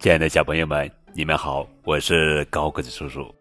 [0.00, 3.34] 亲爱的小朋友们，你们好，我是高个子叔叔。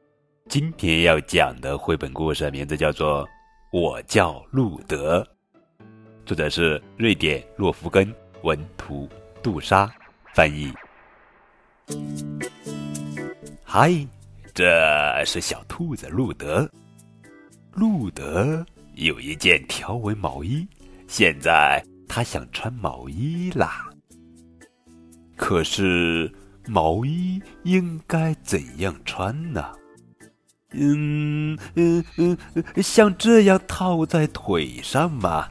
[0.50, 3.24] 今天要讲的绘本故事名字叫做
[3.72, 5.22] 《我叫路德》，
[6.26, 9.08] 作者是瑞典洛夫根，文图
[9.44, 9.88] 杜莎
[10.34, 10.74] 翻译。
[13.64, 13.94] 嗨，
[14.56, 16.68] 这是小兔子路德。
[17.72, 18.66] 路德
[18.96, 20.68] 有一件条纹毛衣，
[21.08, 21.80] 现在
[22.10, 23.88] 他想穿毛衣啦。
[25.36, 26.34] 可是。
[26.68, 29.74] 毛衣应该怎样穿呢？
[30.72, 32.38] 嗯嗯嗯，
[32.84, 35.48] 像这样套在腿上吗？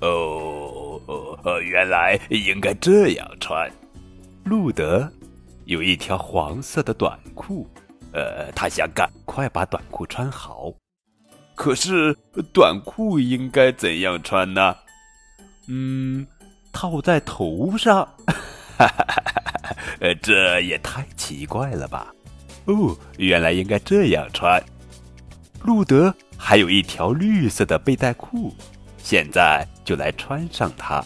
[0.00, 3.70] 哦哦，原来应该这样穿。
[4.44, 5.10] 路德
[5.64, 7.66] 有一条黄色的短裤，
[8.12, 10.72] 呃，他想赶快把短裤穿好。
[11.54, 12.14] 可是
[12.52, 14.76] 短裤应该怎样穿呢？
[15.68, 16.26] 嗯，
[16.70, 18.06] 套在头上。
[18.78, 19.37] 哈哈哈哈
[20.00, 22.14] 呃，这也太奇怪了吧！
[22.66, 24.62] 哦，原来应该这样穿。
[25.62, 28.54] 路德还有一条绿色的背带裤，
[29.02, 31.04] 现在就来穿上它。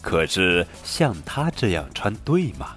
[0.00, 2.76] 可是像他这样穿对吗？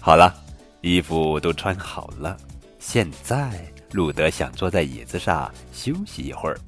[0.00, 0.34] 好了，
[0.80, 2.36] 衣服都穿好了，
[2.80, 3.52] 现在
[3.92, 6.58] 路德想坐在椅子上休息一会儿。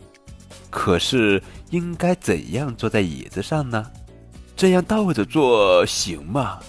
[0.70, 3.90] 可是应该怎样坐在椅子上呢？
[4.54, 6.60] 这样倒着坐行吗？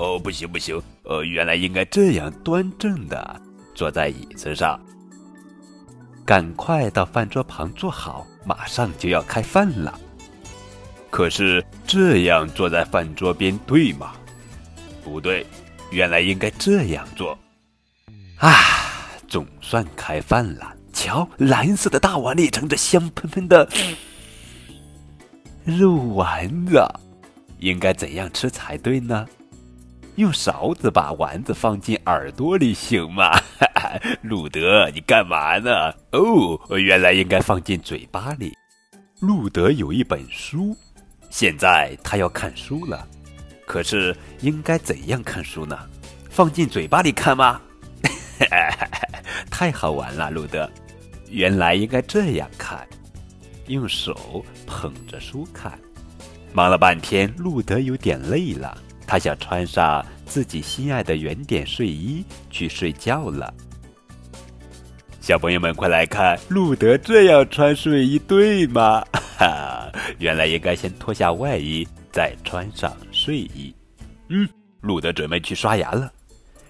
[0.00, 3.38] 哦，不行不行，呃，原来应该这样端正的
[3.74, 4.80] 坐在椅子上。
[6.24, 10.00] 赶快到饭桌旁坐好，马上就要开饭了。
[11.10, 14.12] 可是这样坐在饭桌边对吗？
[15.04, 15.46] 不对，
[15.90, 17.38] 原来应该这样做。
[18.38, 18.54] 啊，
[19.28, 20.74] 总算开饭了！
[20.94, 23.68] 瞧，蓝色的大碗里盛着香喷喷的
[25.62, 26.82] 肉丸子。
[27.58, 29.26] 应该怎样吃才对呢？
[30.16, 33.30] 用勺子把丸子放进耳朵里行吗？
[34.22, 35.92] 路德，你干嘛呢？
[36.12, 38.56] 哦，原来应该放进嘴巴里。
[39.20, 40.76] 路德有一本书，
[41.30, 43.06] 现在他要看书了。
[43.66, 45.78] 可是应该怎样看书呢？
[46.28, 47.60] 放进嘴巴里看吗？
[49.50, 50.68] 太好玩了，路德。
[51.28, 52.86] 原来应该这样看，
[53.68, 55.78] 用手捧着书看。
[56.52, 58.76] 忙了半天，路德有点累了，
[59.10, 63.52] 他想穿上自己心爱的圆点睡衣去睡觉了。
[65.20, 69.04] 小朋友们，快来看，路德这样穿睡衣对吗？
[69.36, 69.90] 哈，
[70.20, 73.74] 原来应该先脱下外衣，再穿上睡衣。
[74.28, 74.48] 嗯，
[74.80, 76.12] 路德准备去刷牙了。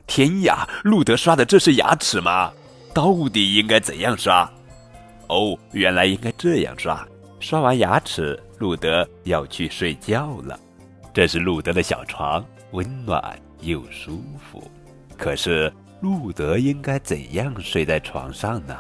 [0.06, 2.50] 天呀，路德刷的这是牙齿吗？
[2.94, 4.50] 到底应该怎样刷？
[5.28, 7.06] 哦，原来应该这样刷。
[7.38, 8.42] 刷完牙齿。
[8.58, 10.58] 路德要去睡觉了，
[11.12, 14.70] 这是路德的小床，温暖又舒服。
[15.18, 18.76] 可是路德应该怎样睡在床上呢？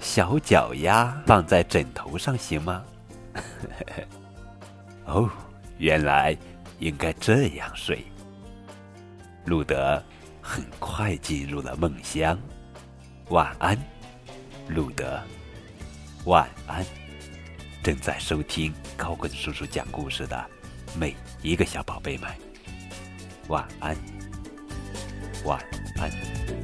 [0.00, 2.84] 小脚丫放在枕头上行吗？
[5.06, 5.30] 哦，
[5.78, 6.36] 原来
[6.78, 8.04] 应该这样睡。
[9.46, 10.02] 路德
[10.42, 12.38] 很快进入了梦乡。
[13.30, 13.78] 晚安，
[14.68, 15.20] 路德。
[16.24, 16.84] 晚安。
[17.82, 20.44] 正在收听高个子叔叔讲故事的
[20.94, 22.30] 每一个小宝贝们，
[23.48, 23.96] 晚安，
[25.44, 25.58] 晚
[25.98, 26.55] 安。